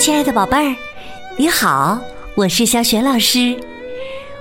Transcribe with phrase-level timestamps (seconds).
[0.00, 0.74] 亲爱的宝贝儿，
[1.36, 2.00] 你好，
[2.34, 3.54] 我是小雪老师，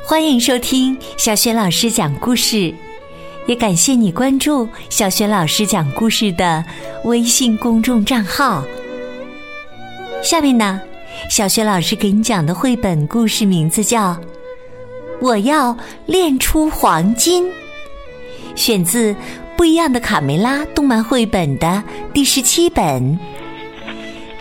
[0.05, 2.73] 欢迎收听小雪老师讲故事，
[3.45, 6.63] 也感谢你关注小雪老师讲故事的
[7.03, 8.63] 微信公众账号。
[10.23, 10.79] 下面呢，
[11.29, 14.11] 小雪老师给你讲的绘本故事名字叫
[15.19, 17.43] 《我要练出黄金》，
[18.55, 19.13] 选自
[19.57, 23.19] 《不一样的卡梅拉》动漫绘本的第十七本。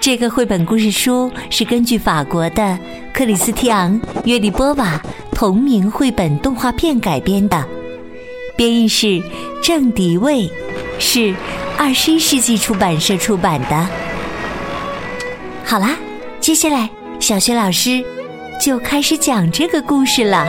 [0.01, 2.79] 这个绘本故事书是根据法国的
[3.13, 5.01] 克里斯蒂昂·约里波瓦
[5.33, 7.65] 同名绘本动画片改编的，
[8.57, 9.21] 编译是
[9.63, 10.51] 郑迪卫，
[10.99, 11.35] 是
[11.77, 13.89] 二十一世纪出版社出版的。
[15.65, 15.97] 好啦，
[16.41, 16.89] 接下来
[17.21, 18.03] 小学老师
[18.65, 20.47] 就开始讲这个故事了。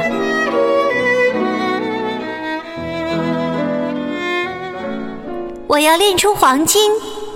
[5.68, 6.92] 我要练出黄金，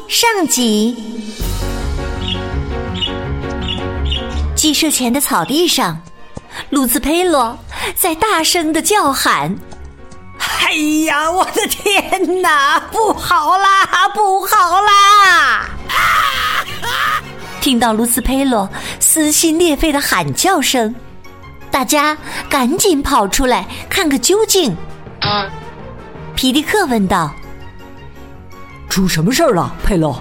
[0.07, 1.12] 上集。
[4.63, 5.99] 鸡舍前的草地上，
[6.69, 7.59] 鲁兹佩洛
[7.97, 9.53] 在大声的叫喊
[10.39, 10.71] ：“哎
[11.05, 12.79] 呀，我的天哪！
[12.89, 15.65] 不好啦，不好啦！”
[17.59, 18.69] 听到卢斯佩洛
[19.01, 20.95] 撕心裂肺的喊叫声，
[21.69, 22.17] 大家
[22.49, 24.73] 赶紧跑出来看个究竟。
[26.35, 27.35] 皮迪克问道
[28.87, 30.17] ：“出什么事儿了，佩洛？”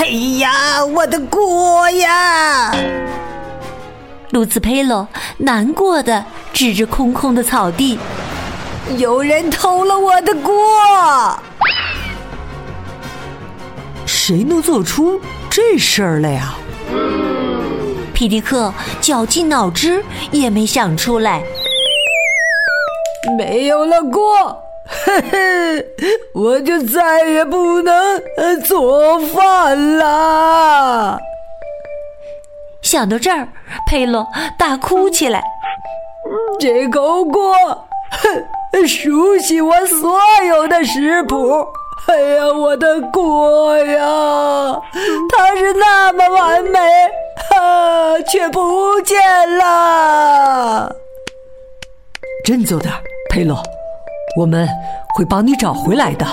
[0.00, 0.06] 哎
[0.38, 2.72] 呀，我的锅呀！
[4.30, 5.06] 鲁兹佩罗
[5.38, 7.98] 难过的指着空空的草地，
[8.96, 10.54] 有人偷了我的锅。
[14.06, 16.54] 谁能做出这事儿来呀？
[18.14, 21.42] 皮迪克绞尽脑汁也没想出来。
[23.36, 24.64] 没有了锅。
[24.90, 25.86] 嘿嘿，
[26.34, 28.20] 我就再也不能
[28.64, 31.18] 做饭啦！
[32.82, 33.48] 想到这儿，
[33.86, 34.26] 佩洛
[34.58, 35.42] 大哭起来。
[36.58, 37.54] 这口锅，
[38.88, 41.66] 熟悉我所有的食谱。
[42.06, 44.80] 哎呀，我的锅呀，
[45.28, 46.78] 它是那么完美，
[47.54, 49.18] 啊， 却不见
[49.58, 50.90] 了。
[52.44, 52.90] 振作点，
[53.28, 53.62] 佩洛。
[54.38, 54.68] 我们
[55.16, 56.24] 会帮你找回来的。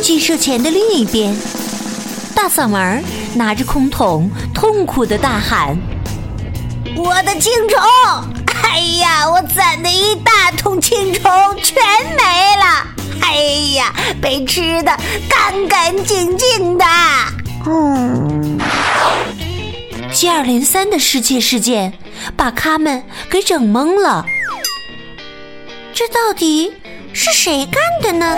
[0.00, 1.34] 鸡舍前的另一边，
[2.32, 3.02] 大嗓门
[3.34, 5.76] 拿着空桶，痛苦的大喊
[6.94, 7.80] ：“我的青虫！
[8.62, 11.22] 哎呀，我攒的一大桶青虫
[11.60, 11.76] 全
[12.16, 12.22] 没
[12.54, 12.86] 了！
[13.20, 13.34] 哎
[13.74, 13.92] 呀，
[14.22, 14.96] 被吃的
[15.28, 16.84] 干干净净的！”
[17.66, 18.60] 嗯，
[20.14, 21.94] 接二连三的失窃事件
[22.36, 24.24] 把他们给整懵了。
[25.94, 26.72] 这到底
[27.12, 28.36] 是谁干的呢？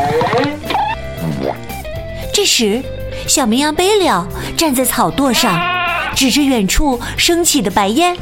[2.35, 2.83] 这时，
[3.27, 4.29] 小绵羊贝了
[4.59, 5.59] 站在草垛上，
[6.15, 8.15] 指着远处升起的白烟：“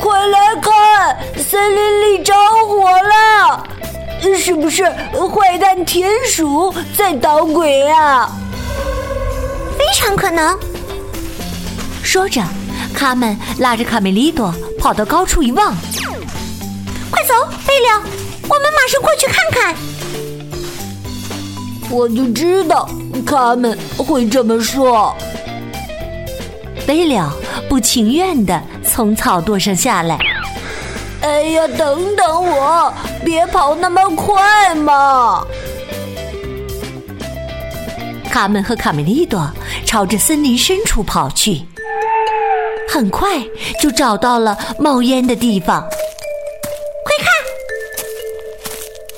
[0.00, 2.32] 快来看，森林里着
[2.68, 3.66] 火了！
[4.38, 8.30] 是不是坏蛋田鼠在捣鬼啊？”
[9.76, 10.56] 非常可能。
[12.04, 12.40] 说着，
[12.94, 15.74] 他们拉着卡梅利多跑到高处一望。
[17.12, 17.34] 快走，
[17.66, 18.02] 贝了，
[18.48, 19.76] 我们马上过去看看。
[21.90, 22.88] 我就知道
[23.26, 25.14] 他们会这么说。
[26.86, 27.30] 贝了
[27.68, 30.18] 不情愿的从草垛上下来。
[31.20, 32.92] 哎呀，等等我，
[33.22, 35.46] 别跑那么快嘛！
[38.30, 39.46] 卡门和卡梅利多
[39.84, 41.60] 朝着森林深处跑去，
[42.88, 43.38] 很快
[43.80, 45.86] 就找到了冒烟的地方。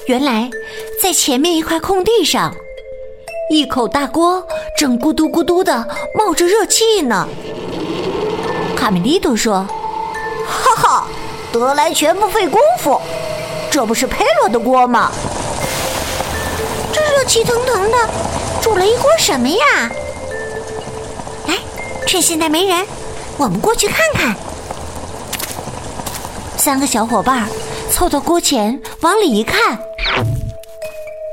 [0.07, 0.51] 原来，
[1.03, 2.55] 在前面一块空地上，
[3.51, 7.27] 一口大锅正咕嘟咕嘟的冒着热气呢。
[8.77, 9.67] 卡梅利多说
[10.47, 11.07] ：“哈哈，
[11.51, 13.01] 得来全不费工夫，
[13.71, 15.11] 这不是佩洛的锅吗？
[16.93, 17.97] 这热气腾腾的，
[18.61, 19.91] 煮了一锅什么呀？
[21.47, 21.57] 来，
[22.07, 22.87] 趁现在没人，
[23.39, 24.37] 我们过去看看。”
[26.59, 27.49] 三个小伙伴
[27.91, 29.79] 凑到锅前，往里一看。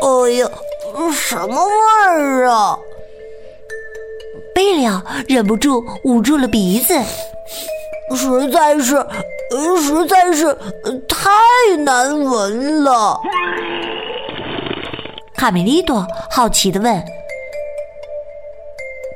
[0.01, 0.49] 哎呀，
[1.13, 1.71] 什么味
[2.07, 2.77] 儿啊！
[4.55, 6.93] 贝利奥忍不住捂住了鼻子，
[8.15, 9.05] 实在是，
[9.79, 10.57] 实在是
[11.07, 11.29] 太
[11.77, 13.19] 难闻了。
[15.35, 17.03] 卡梅利多好奇的问：“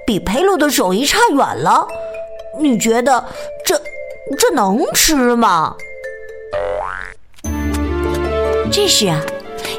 [0.06, 1.88] 比佩洛的手艺差远了，
[2.60, 3.26] 你觉得
[3.66, 3.80] 这
[4.38, 5.76] 这能吃吗？”
[8.72, 9.20] 这时啊。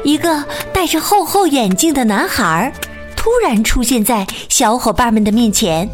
[0.07, 2.71] 一个戴着厚厚眼镜的男孩
[3.13, 5.89] 突突然出现在小伙伴们的面前。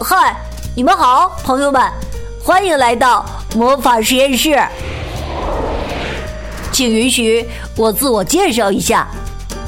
[0.00, 0.34] 嗨，
[0.74, 1.80] 你们好，朋友们，
[2.42, 3.24] 欢迎来到
[3.54, 4.60] 魔法实验室。
[6.72, 9.06] 请允许我自我介绍一下，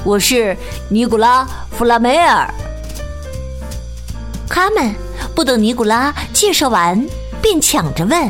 [0.02, 0.56] 我是
[0.90, 2.52] 尼古拉·弗拉梅尔。
[4.48, 4.92] 他们
[5.36, 7.06] 不等尼古拉介绍完，
[7.40, 8.20] 便抢着问：“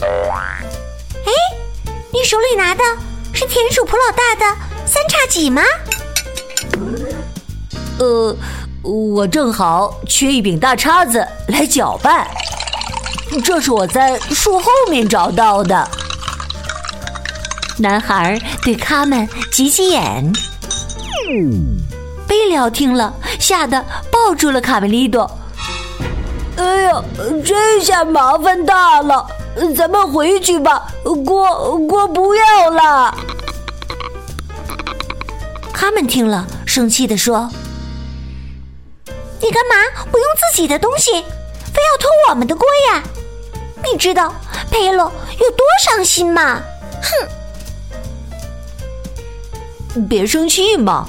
[0.00, 1.32] 哎，
[2.10, 2.82] 你手里拿的
[3.38, 5.62] 是田鼠普老大的三叉戟吗？”
[8.00, 8.36] 呃，
[8.82, 12.26] 我正好缺一柄大叉子来搅拌，
[13.44, 15.88] 这是我在树后面找到的。
[17.78, 20.32] 男孩对他们挤挤眼。
[22.26, 23.80] 贝利奥听了，吓得
[24.10, 25.30] 抱住了卡梅利多。
[26.56, 27.00] 哎呀，
[27.46, 29.24] 这下麻烦大了！
[29.76, 33.12] 咱们回去吧，锅锅不要了。
[35.80, 37.48] 他们听了，生气地说
[39.40, 39.76] ：“你干嘛
[40.10, 43.00] 不用自己的东西，非要偷我们的锅呀？
[43.84, 44.34] 你知道
[44.72, 45.04] 佩洛
[45.40, 46.60] 有多伤心吗？”
[49.94, 50.08] 哼！
[50.08, 51.08] 别生气嘛，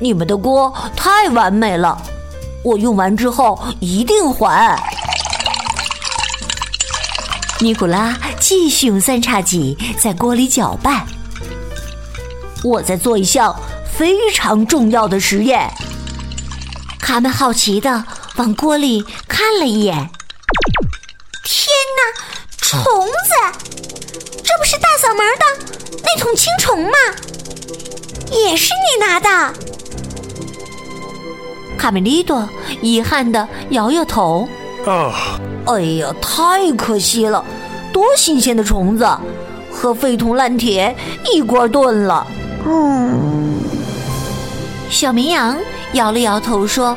[0.00, 2.00] 你们的锅太完美了。
[2.64, 4.82] 我用完之后一定还。
[7.60, 11.06] 尼古拉继续用三叉戟在锅里搅拌。
[12.64, 13.54] 我在做一项
[13.96, 15.70] 非常重要的实验。
[17.00, 18.04] 卡门好奇的
[18.36, 19.94] 往锅里看了一眼。
[21.42, 22.02] 天哪，
[22.58, 23.58] 虫子！
[24.42, 25.44] 这不是大嗓门的
[26.02, 26.90] 那桶青虫吗？
[28.30, 29.54] 也是你拿的。
[31.78, 32.46] 卡梅利多
[32.82, 34.48] 遗憾的摇摇头
[34.86, 37.42] ：“啊，哎呀，太可惜了！
[37.92, 39.08] 多新鲜的虫子，
[39.72, 40.94] 和废铜烂铁
[41.32, 42.26] 一锅炖了。”
[42.68, 43.25] 嗯，
[44.96, 45.54] 小绵羊
[45.92, 46.96] 摇了摇头说：“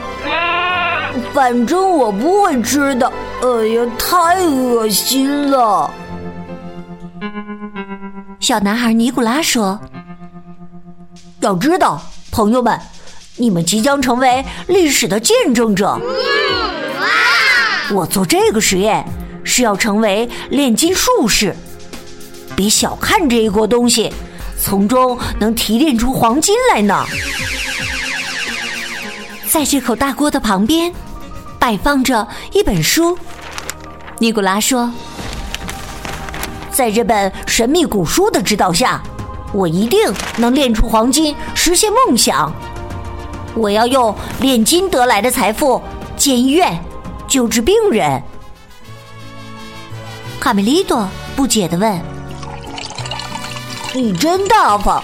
[1.36, 3.12] 反正我不会吃的。
[3.42, 5.92] 哎呀，太恶心了。”
[8.40, 9.78] 小男孩尼古拉说
[11.44, 12.02] ：“要知道，
[12.32, 12.80] 朋友们。”
[13.36, 16.00] 你们即将成为历史的见证者。
[17.92, 19.06] 我做这个实验
[19.44, 21.54] 是要成为炼金术士。
[22.56, 24.10] 别小看这一锅东西，
[24.58, 27.06] 从中能提炼出黄金来呢。
[29.50, 30.94] 在这口大锅的旁边，
[31.58, 33.18] 摆放着一本书。
[34.20, 34.92] 尼古拉说
[36.70, 39.02] ：“在这本神秘古书的指导下，
[39.52, 42.54] 我一定能炼出黄金，实现梦想。”
[43.56, 45.82] 我要用炼金得来的财富
[46.16, 46.80] 建医院，
[47.28, 48.22] 救治病人。
[50.40, 52.00] 卡梅利多不解的问
[53.96, 55.02] ：“你真大方，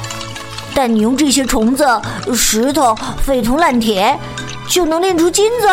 [0.76, 1.86] 但你用这些虫子、
[2.34, 4.18] 石头、废铜烂铁
[4.68, 5.68] 就能炼出金子？”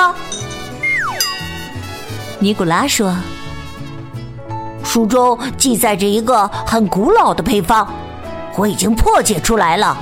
[2.38, 3.14] 尼古拉说
[4.84, 7.88] ：“书中记载着一个很古老的配方，
[8.56, 9.96] 我已经破解出来了，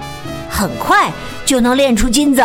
[0.48, 1.12] 很快
[1.44, 2.42] 就能炼出金子。”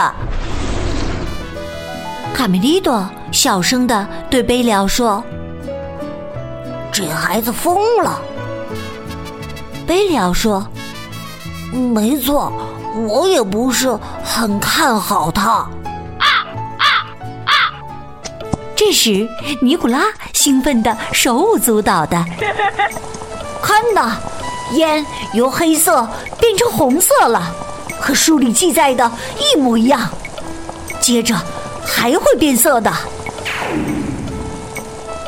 [2.35, 5.23] 卡梅利多小声的对贝利奥说
[6.91, 8.19] ：“这孩子疯了。”
[9.87, 10.67] 贝利奥说
[11.71, 12.51] ：“没错，
[13.07, 15.65] 我也不是很看好他。”
[18.85, 19.27] 这时，
[19.61, 22.23] 尼古拉兴奋的手舞足蹈的，
[23.59, 24.15] 看呐，
[24.73, 26.07] 烟由黑色
[26.39, 27.51] 变成红色了，
[27.99, 30.07] 和书里记载的一模一样。
[31.01, 31.35] 接着。
[31.87, 32.91] 还会变色的，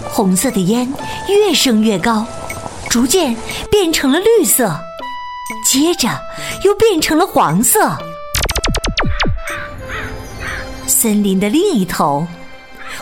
[0.09, 0.91] 红色的烟
[1.27, 2.25] 越升越高，
[2.89, 3.35] 逐渐
[3.69, 4.75] 变成了绿色，
[5.63, 6.09] 接着
[6.63, 7.95] 又变成了黄色。
[10.87, 12.25] 森林的另一头，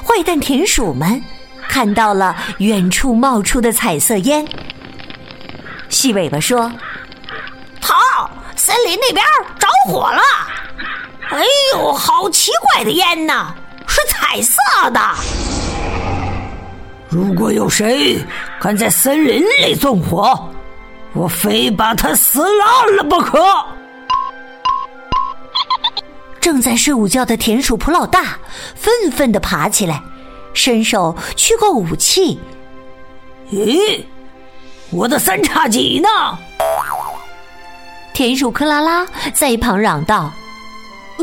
[0.05, 1.21] 坏蛋田鼠们
[1.67, 4.45] 看到了远处冒出的彩色烟。
[5.89, 6.71] 细尾巴说
[7.81, 8.29] ：“逃！
[8.55, 9.25] 森林那边
[9.57, 10.21] 着火了！”
[11.31, 11.43] 哎
[11.73, 13.53] 呦，好奇怪的烟呐，
[13.87, 14.59] 是彩色
[14.91, 15.01] 的。
[17.09, 18.19] 如果有谁
[18.61, 20.49] 敢在森林里纵火，
[21.13, 23.43] 我非把他撕烂了不可。
[26.45, 28.37] 正在睡午觉的田鼠普老大
[28.75, 30.03] 愤愤的爬起来，
[30.53, 32.39] 伸手去够武器。
[33.51, 34.03] 咦，
[34.91, 36.07] 我的三叉戟呢？
[38.13, 40.31] 田鼠克拉拉在一旁嚷道。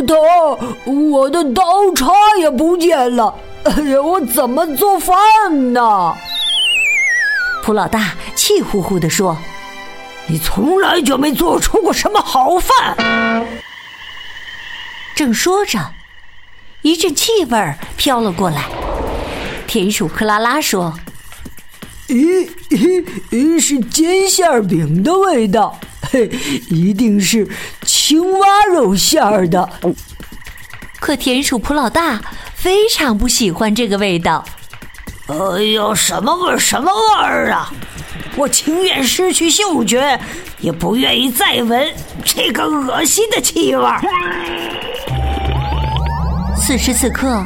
[0.09, 0.59] 头，
[0.91, 1.63] 我的刀
[1.95, 3.33] 叉也不见了！
[3.63, 5.15] 哎呀，我怎么做饭
[5.73, 6.17] 呢？
[7.63, 9.39] 普老大气呼呼地说
[10.27, 12.97] ：“你从来就没做出过什么好饭。”
[15.15, 15.79] 正说着，
[16.83, 18.65] 一阵气味儿飘了过来。
[19.67, 20.95] 田鼠克拉拉说
[22.09, 25.79] ：“咦咦咦，是煎馅饼的味道，
[26.11, 26.31] 嘿，
[26.69, 27.49] 一定是
[27.85, 29.69] 青蛙肉馅儿的。”
[30.99, 32.21] 可田鼠普老大
[32.55, 34.45] 非常不喜欢这个味道。
[35.27, 36.59] 哎呦，什么味儿？
[36.59, 37.73] 什么味儿啊！
[38.37, 40.19] 我情愿失去嗅觉，
[40.59, 43.85] 也不愿意再闻这个恶心的气味。
[46.73, 47.45] 此时此刻，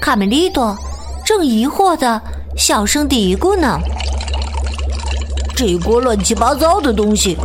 [0.00, 0.76] 卡梅利多
[1.24, 2.20] 正疑惑的
[2.56, 3.78] 小声嘀咕呢
[5.54, 7.38] ：“这锅乱七八糟的东西，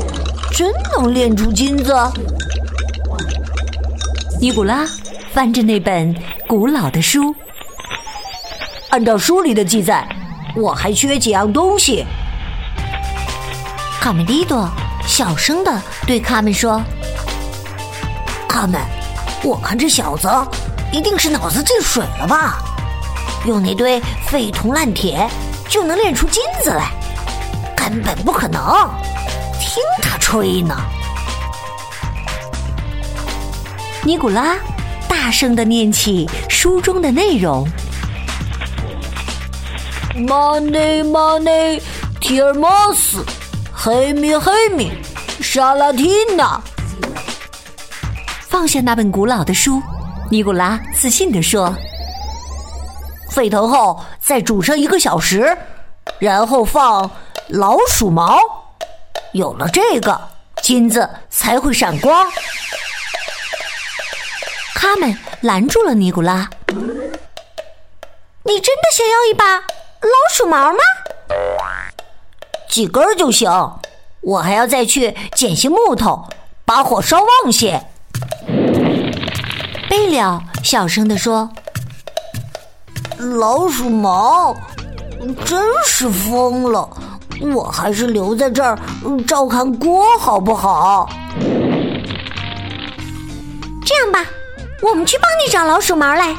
[0.51, 1.93] 真能炼出金子？”
[4.41, 4.87] 尼古拉
[5.31, 6.15] 翻着那本
[6.47, 7.35] 古老的书，
[8.89, 10.09] 按照书里的记载，
[10.55, 12.03] 我还缺几样东西。
[14.01, 14.67] 卡梅利多
[15.05, 16.81] 小声的对卡门说
[18.49, 18.81] ：“卡门，
[19.43, 20.27] 我看这小子
[20.91, 22.59] 一定是脑子进水了吧？
[23.45, 25.27] 用那堆废铜烂铁
[25.69, 26.91] 就能炼出金子来，
[27.75, 28.89] 根本不可能！
[29.59, 30.75] 听他吹呢。”
[34.03, 34.55] 尼古拉
[35.07, 37.67] 大声的念起书中的内容
[40.15, 41.81] ：“Money, money,
[42.19, 43.23] t i r m o s
[43.71, 44.91] 黑米黑米，
[45.41, 46.59] 沙拉蒂娜。
[48.47, 49.81] 放下那本古老的书，
[50.31, 51.73] 尼古拉自信地说
[53.33, 55.57] ：“沸腾后再煮上一个小时，
[56.19, 57.09] 然后放
[57.47, 58.39] 老鼠毛。
[59.33, 60.21] 有了这个，
[60.61, 62.27] 金子才会闪光。”
[64.75, 66.47] 他们拦住了尼古拉
[68.45, 70.79] ：“你真的想要一把老鼠毛吗？”
[72.69, 73.49] 几根就行，
[74.21, 76.29] 我还要再去捡些木头，
[76.65, 77.88] 把火烧旺些。
[79.89, 81.49] 贝了小声地说
[83.17, 84.55] ：“老鼠毛，
[85.43, 86.87] 真是疯了！
[87.41, 88.77] 我还是留在这儿
[89.27, 91.09] 照看锅好不好？”
[93.83, 94.23] 这样吧，
[94.83, 96.35] 我们去帮你找老鼠毛来。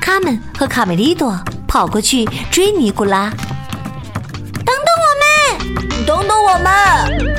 [0.00, 3.28] 卡门和卡梅利多跑过去追尼古拉。
[4.64, 7.35] 等等我们等等我们！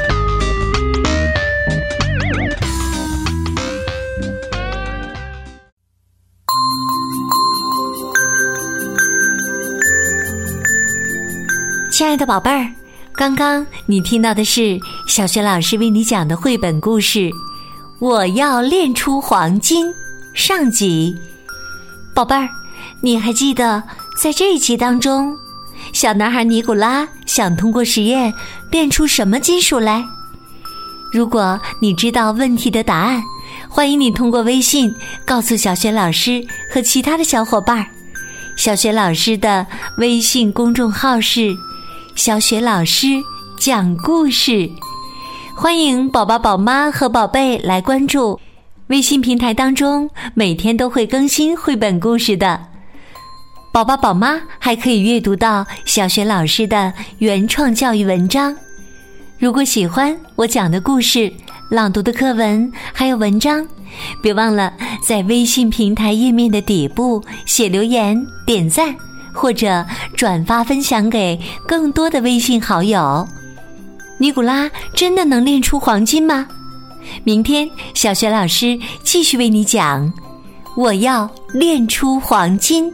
[11.97, 12.71] 亲爱的宝贝儿，
[13.15, 17.21] 刚刚你听到的是小学老师为你讲的绘本故事
[17.97, 19.87] 《我要炼出黄金》
[20.35, 21.15] 上集。
[22.13, 22.47] 宝贝儿，
[23.01, 23.81] 你还记得
[24.21, 25.35] 在这一集当中？
[25.91, 28.31] 小男孩尼古拉想通过实验
[28.69, 30.05] 变出什么金属来？
[31.11, 33.23] 如果你知道问题的答案，
[33.67, 34.93] 欢迎你通过微信
[35.25, 37.83] 告诉小雪老师和其他的小伙伴。
[38.55, 39.65] 小雪老师的
[39.97, 41.49] 微信公众号是
[42.17, 43.09] “小雪老师
[43.59, 44.67] 讲故事”，
[45.55, 48.39] 欢迎宝宝、宝妈和宝贝来关注。
[48.87, 52.59] 微信平台当中每天都会更新绘本故事的。
[53.71, 58.55] 宝宝、宝妈还可以阅读到小雪老师的原创教育文章。
[59.37, 61.31] 如果喜欢我讲的故事、
[61.69, 63.65] 朗读的课文还有文章，
[64.23, 68.95] 别忘了在微信平台页面的底部写留言、点赞
[69.37, 73.25] 或者转发分享给更多的微信好友。
[74.17, 76.47] 尼古拉真的能炼出黄金吗？
[77.23, 80.11] 明天小学老师继续为你讲，
[80.75, 82.91] 我要炼出黄金。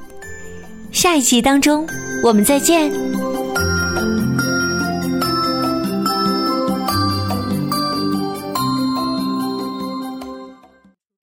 [0.91, 1.87] 下一集当中，
[2.21, 3.12] 我们再见。